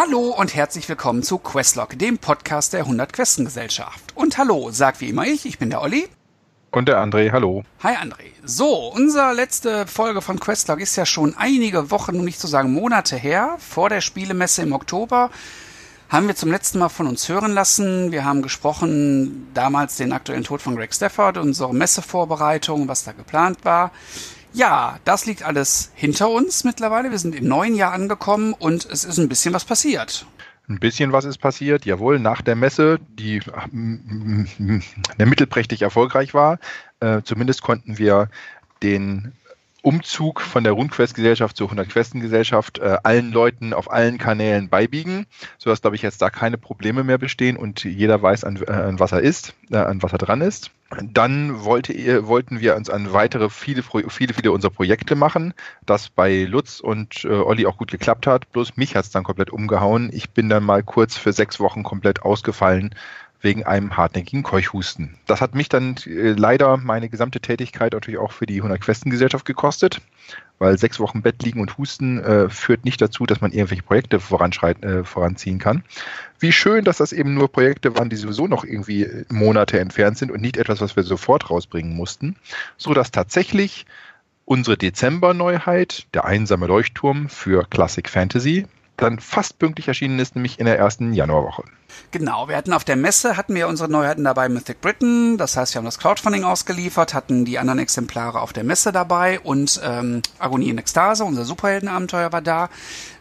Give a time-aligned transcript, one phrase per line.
[0.00, 4.00] Hallo und herzlich willkommen zu Questlog, dem Podcast der 100 Questen Gesellschaft.
[4.14, 6.06] Und hallo, sagt wie immer ich, ich bin der Olli.
[6.70, 7.64] Und der André, hallo.
[7.82, 8.30] Hi André.
[8.44, 12.72] So, unsere letzte Folge von Questlog ist ja schon einige Wochen, um nicht zu sagen
[12.72, 15.30] Monate her, vor der Spielemesse im Oktober
[16.08, 18.12] haben wir zum letzten Mal von uns hören lassen.
[18.12, 23.64] Wir haben gesprochen, damals den aktuellen Tod von Greg Stafford, unsere Messevorbereitung, was da geplant
[23.64, 23.90] war.
[24.52, 27.10] Ja, das liegt alles hinter uns mittlerweile.
[27.10, 30.26] Wir sind im neuen Jahr angekommen und es ist ein bisschen was passiert.
[30.68, 36.58] Ein bisschen was ist passiert, jawohl, nach der Messe, die äh, mittelprächtig erfolgreich war.
[37.00, 38.28] Äh, zumindest konnten wir
[38.82, 39.32] den
[39.82, 45.26] Umzug von der RuneQuest-Gesellschaft zur 100-Questen-Gesellschaft äh, allen Leuten auf allen Kanälen beibiegen,
[45.56, 48.98] sodass, glaube ich, jetzt da keine Probleme mehr bestehen und jeder weiß, an, äh, an
[48.98, 50.72] was er ist, äh, an was er dran ist.
[51.02, 55.52] Dann wollte, wollten wir uns an weitere viele, viele, viele unserer Projekte machen,
[55.84, 58.50] das bei Lutz und äh, Olli auch gut geklappt hat.
[58.52, 60.10] Bloß mich hat es dann komplett umgehauen.
[60.12, 62.94] Ich bin dann mal kurz für sechs Wochen komplett ausgefallen
[63.40, 65.16] wegen einem hartnäckigen Keuchhusten.
[65.26, 69.44] Das hat mich dann äh, leider meine gesamte Tätigkeit natürlich auch für die 100 Questen-Gesellschaft
[69.44, 70.00] gekostet,
[70.58, 74.16] weil sechs Wochen Bett liegen und Husten äh, führt nicht dazu, dass man irgendwelche Projekte
[74.16, 75.84] äh, voranziehen kann.
[76.40, 80.32] Wie schön, dass das eben nur Projekte waren, die sowieso noch irgendwie Monate entfernt sind
[80.32, 82.36] und nicht etwas, was wir sofort rausbringen mussten,
[82.76, 83.86] so dass tatsächlich
[84.44, 88.66] unsere Dezember-Neuheit, der einsame Leuchtturm für Classic Fantasy,
[88.98, 91.64] dann fast pünktlich erschienen ist, nämlich in der ersten Januarwoche.
[92.10, 95.74] Genau, wir hatten auf der Messe, hatten wir unsere Neuheiten dabei Mythic Britain, das heißt,
[95.74, 100.22] wir haben das Crowdfunding ausgeliefert, hatten die anderen Exemplare auf der Messe dabei und ähm,
[100.38, 102.68] Agonie in Ekstase, unser Superheldenabenteuer war da,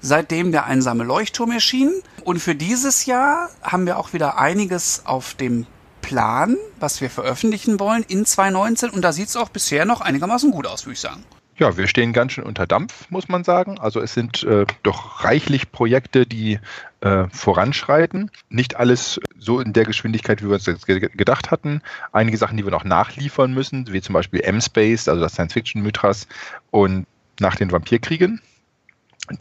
[0.02, 1.92] seitdem der einsame Leuchtturm erschien.
[2.24, 5.66] Und für dieses Jahr haben wir auch wieder einiges auf dem
[6.02, 10.52] Plan, was wir veröffentlichen wollen in 2019 und da sieht es auch bisher noch einigermaßen
[10.52, 11.24] gut aus, würde ich sagen.
[11.60, 13.80] Ja, wir stehen ganz schön unter Dampf, muss man sagen.
[13.80, 16.60] Also es sind äh, doch reichlich Projekte, die
[17.02, 18.30] äh, voranschreiten.
[18.50, 21.82] Nicht alles so in der Geschwindigkeit, wie wir uns jetzt gedacht hatten.
[22.12, 26.28] Einige Sachen, die wir noch nachliefern müssen, wie zum Beispiel M-Space, also das Science-Fiction-Mythras
[26.70, 27.08] und
[27.40, 28.40] nach den Vampirkriegen.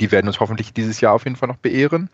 [0.00, 2.08] Die werden uns hoffentlich dieses Jahr auf jeden Fall noch beehren.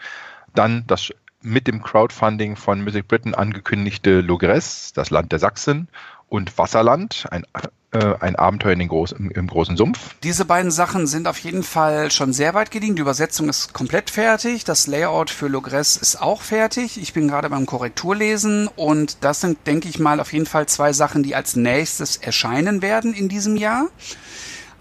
[0.52, 5.88] Dann das mit dem Crowdfunding von Music Britain angekündigte Logres, das Land der Sachsen
[6.28, 7.44] und Wasserland, ein
[7.92, 10.14] äh, ein Abenteuer in den groß, im, im, großen Sumpf.
[10.22, 12.96] Diese beiden Sachen sind auf jeden Fall schon sehr weit gediegen.
[12.96, 14.64] Die Übersetzung ist komplett fertig.
[14.64, 16.96] Das Layout für Logres ist auch fertig.
[16.96, 20.94] Ich bin gerade beim Korrekturlesen und das sind, denke ich mal, auf jeden Fall zwei
[20.94, 23.88] Sachen, die als nächstes erscheinen werden in diesem Jahr.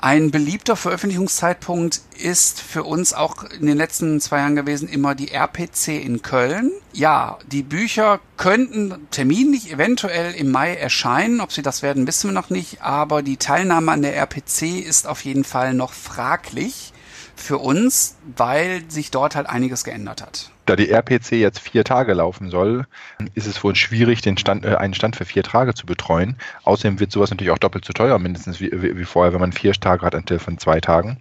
[0.04, 5.32] Ein beliebter Veröffentlichungszeitpunkt ist für uns auch in den letzten zwei Jahren gewesen immer die
[5.32, 6.72] RPC in Köln.
[6.92, 11.40] Ja, die Bücher könnten terminlich eventuell im Mai erscheinen.
[11.40, 12.82] Ob sie das werden, wissen wir noch nicht.
[12.82, 16.94] Aber die Teilnahme an der RPC ist auf jeden Fall noch fraglich
[17.36, 20.51] für uns, weil sich dort halt einiges geändert hat.
[20.66, 22.86] Da die RPC jetzt vier Tage laufen soll,
[23.34, 26.38] ist es wohl schwierig, den Stand, äh, einen Stand für vier Tage zu betreuen.
[26.64, 29.74] Außerdem wird sowas natürlich auch doppelt so teuer, mindestens wie, wie, vorher, wenn man vier
[29.74, 31.18] Tage hat anstelle von zwei Tagen.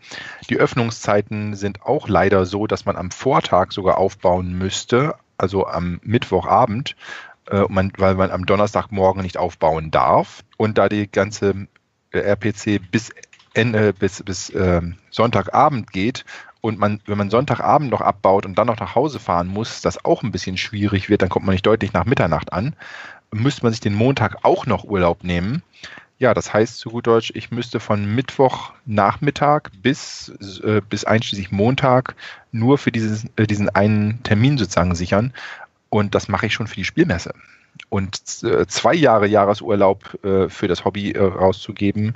[0.51, 6.01] Die Öffnungszeiten sind auch leider so, dass man am Vortag sogar aufbauen müsste, also am
[6.03, 6.97] Mittwochabend,
[7.51, 10.45] äh, man, weil man am Donnerstagmorgen nicht aufbauen darf.
[10.59, 11.67] Und da die ganze
[12.13, 13.11] äh, RPC bis
[13.53, 16.25] Ende, bis, bis äh, Sonntagabend geht
[16.61, 20.05] und man, wenn man Sonntagabend noch abbaut und dann noch nach Hause fahren muss, das
[20.05, 22.75] auch ein bisschen schwierig wird, dann kommt man nicht deutlich nach Mitternacht an,
[23.33, 25.63] müsste man sich den Montag auch noch Urlaub nehmen.
[26.19, 30.31] Ja, das heißt zu gut Deutsch, ich müsste von Mittwochnachmittag bis,
[30.63, 32.15] äh, bis einschließlich Montag
[32.53, 35.33] nur für dieses, äh, diesen einen Termin sozusagen sichern.
[35.89, 37.33] Und das mache ich schon für die Spielmesse.
[37.89, 42.15] Und äh, zwei Jahre Jahresurlaub äh, für das Hobby äh, rauszugeben,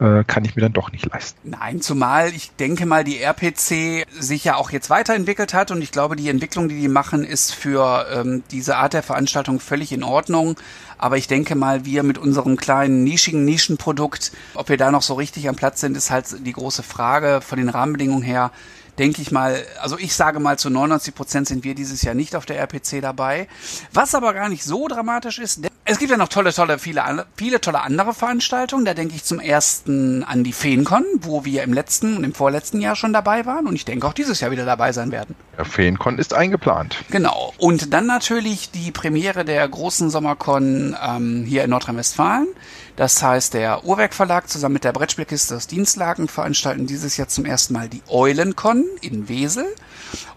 [0.00, 1.38] äh, kann ich mir dann doch nicht leisten.
[1.50, 5.90] Nein, zumal ich denke mal, die RPC sich ja auch jetzt weiterentwickelt hat und ich
[5.90, 10.02] glaube, die Entwicklung, die die machen, ist für ähm, diese Art der Veranstaltung völlig in
[10.02, 10.56] Ordnung.
[10.98, 15.14] Aber ich denke mal, wir mit unserem kleinen nischigen Nischenprodukt, ob wir da noch so
[15.14, 18.52] richtig am Platz sind, ist halt die große Frage von den Rahmenbedingungen her
[18.98, 22.34] denke ich mal, also ich sage mal, zu 99 Prozent sind wir dieses Jahr nicht
[22.34, 23.46] auf der RPC dabei.
[23.92, 27.62] Was aber gar nicht so dramatisch ist, es gibt ja noch tolle, tolle, viele, viele
[27.62, 28.84] tolle andere Veranstaltungen.
[28.84, 32.82] Da denke ich zum ersten an die Feencon, wo wir im letzten und im vorletzten
[32.82, 35.34] Jahr schon dabei waren und ich denke auch dieses Jahr wieder dabei sein werden.
[35.56, 36.96] Ja, Feencon ist eingeplant.
[37.10, 37.54] Genau.
[37.56, 42.48] Und dann natürlich die Premiere der großen Sommercon ähm, hier in Nordrhein-Westfalen.
[42.96, 47.46] Das heißt, der Uhrwerk Verlag zusammen mit der Brettspielkiste aus Dienstlagen veranstalten dieses Jahr zum
[47.46, 49.64] ersten Mal die Eulencon in Wesel.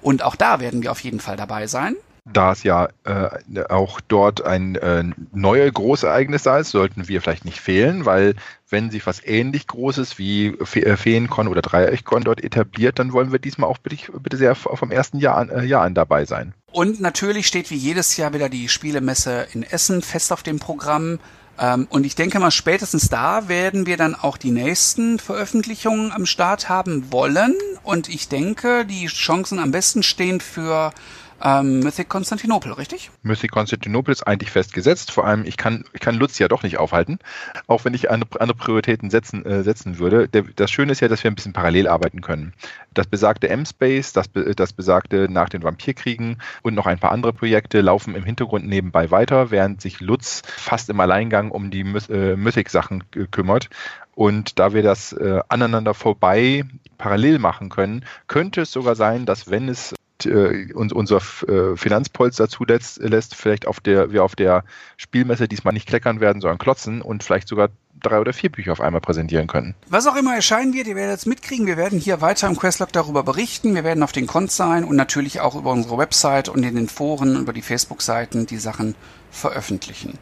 [0.02, 1.98] Und auch da werden wir auf jeden Fall dabei sein.
[2.26, 5.04] Da es ja äh, auch dort ein äh,
[5.34, 8.36] neues Großereignis da ist, sollten wir vielleicht nicht fehlen, weil
[8.70, 13.32] wenn sich was ähnlich Großes wie Fe äh, Feencon oder Dreieckcon dort etabliert, dann wollen
[13.32, 16.54] wir diesmal auch bitte, bitte sehr vom ersten Jahr an, äh, Jahr an dabei sein.
[16.72, 21.20] Und natürlich steht wie jedes Jahr wieder die Spielemesse in Essen fest auf dem Programm.
[21.60, 26.26] Ähm, und ich denke mal, spätestens da werden wir dann auch die nächsten Veröffentlichungen am
[26.26, 27.56] Start haben wollen.
[27.84, 30.94] Und ich denke, die Chancen am besten stehen für
[31.44, 33.12] ähm, Mythic Konstantinopel, richtig?
[33.24, 35.12] Mythic Konstantinopel ist eigentlich festgesetzt.
[35.12, 37.20] Vor allem, ich kann, ich kann Lutz ja doch nicht aufhalten,
[37.68, 40.28] auch wenn ich andere, Prioritäten setzen, äh, setzen würde.
[40.28, 42.54] Der, das Schöne ist ja, dass wir ein bisschen parallel arbeiten können.
[42.94, 47.82] Das besagte M-Space, das, das besagte nach den Vampirkriegen und noch ein paar andere Projekte
[47.82, 53.04] laufen im Hintergrund nebenbei weiter, während sich Lutz fast im Alleingang um die äh, Mythic-Sachen
[53.32, 53.70] kümmert.
[54.14, 56.66] Und da wir das äh, aneinander vorbei
[56.98, 59.96] parallel machen können, könnte es sogar sein, dass wenn es
[60.26, 64.64] äh, uns, unser äh, Finanzpolster zulässt, lässt, vielleicht auf der, wir auf der
[64.98, 67.70] Spielmesse diesmal nicht kleckern werden, sondern klotzen und vielleicht sogar
[68.02, 69.76] drei oder vier Bücher auf einmal präsentieren können.
[69.90, 71.68] Was auch immer erscheinen wird, ihr werdet es mitkriegen.
[71.68, 73.76] Wir werden hier weiter im Questlog darüber berichten.
[73.76, 76.90] Wir werden auf den Cons sein und natürlich auch über unsere Website und in den
[76.90, 78.96] Foren, über die Facebook-Seiten die Sachen
[79.30, 80.18] veröffentlichen.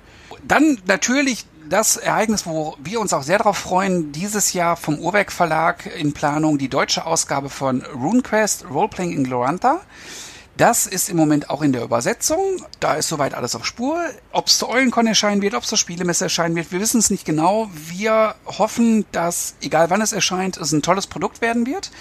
[0.47, 5.31] Dann natürlich das Ereignis, wo wir uns auch sehr darauf freuen, dieses Jahr vom Urwerk
[5.31, 9.81] Verlag in Planung die deutsche Ausgabe von RuneQuest Roleplaying in Glorantha.
[10.59, 12.41] Das ist im Moment auch in der Übersetzung.
[12.81, 13.97] Da ist soweit alles auf Spur.
[14.33, 17.09] Ob es zur Eulencon erscheinen wird, ob es zur Spielemesse erscheinen wird, wir wissen es
[17.09, 17.69] nicht genau.
[17.73, 21.91] Wir hoffen, dass, egal wann es erscheint, es ein tolles Produkt werden wird.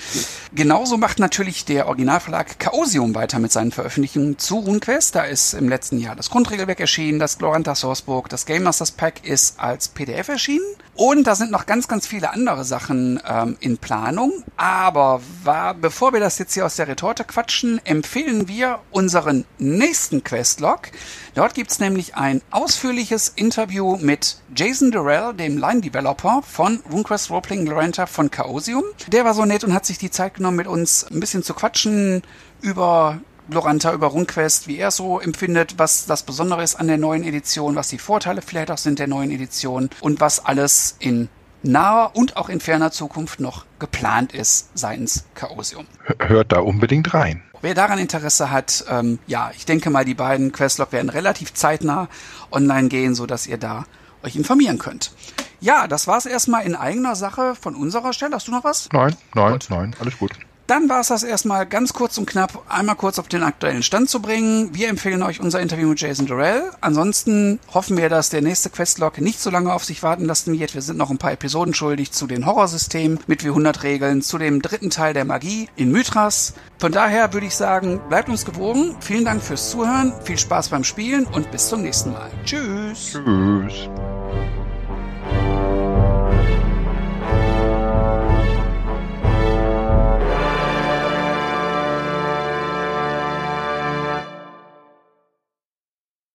[0.53, 5.15] Genauso macht natürlich der Originalverlag Chaosium weiter mit seinen Veröffentlichungen zu RuneQuest.
[5.15, 9.25] Da ist im letzten Jahr das Grundregelwerk erschienen, das Glorantha Sourcebook, das Game Masters Pack
[9.25, 10.67] ist als PDF erschienen.
[10.99, 14.33] Und da sind noch ganz, ganz viele andere Sachen ähm, in Planung.
[14.57, 20.25] Aber war, bevor wir das jetzt hier aus der Retorte quatschen, empfehlen wir unseren nächsten
[20.25, 20.91] Questlog.
[21.37, 28.07] Dort gibt's nämlich ein ausführliches Interview mit Jason Durrell, dem Line-Developer von RuneQuest Roleplaying Lorenta
[28.07, 28.83] von Chaosium.
[29.07, 31.55] Der war so nett und hat sich die Zeit genommen, mit uns ein bisschen zu
[31.55, 32.23] quatschen
[32.61, 37.25] über Loranta über RuneQuest, wie er so empfindet, was das Besondere ist an der neuen
[37.25, 41.29] Edition, was die Vorteile vielleicht auch sind der neuen Edition und was alles in
[41.63, 45.87] naher und auch in ferner Zukunft noch geplant ist seitens Chaosium.
[46.21, 47.43] Hört da unbedingt rein.
[47.61, 52.09] Wer daran Interesse hat, ähm, ja, ich denke mal, die beiden Questlog werden relativ zeitnah
[52.53, 53.85] online gehen, so dass ihr da
[54.23, 55.13] euch informieren könnt.
[55.61, 58.37] Ja, das war's erstmal in eigener Sache von unserer Stelle.
[58.37, 58.89] Hast du noch was?
[58.93, 59.67] Nein, nein, gut.
[59.71, 60.33] nein, alles gut.
[60.69, 64.11] Dann war es das erstmal ganz kurz und knapp, einmal kurz auf den aktuellen Stand
[64.11, 64.69] zu bringen.
[64.75, 66.63] Wir empfehlen euch unser Interview mit Jason Durrell.
[66.83, 70.75] Ansonsten hoffen wir, dass der nächste Questlog nicht so lange auf sich warten lassen wird.
[70.75, 74.37] Wir sind noch ein paar Episoden schuldig zu den Horrorsystemen mit wie 100 Regeln, zu
[74.37, 76.53] dem dritten Teil der Magie in Mythras.
[76.79, 78.95] Von daher würde ich sagen, bleibt uns gewogen.
[79.01, 82.31] Vielen Dank fürs Zuhören, viel Spaß beim Spielen und bis zum nächsten Mal.
[82.45, 83.13] Tschüss.
[83.13, 83.89] Tschüss.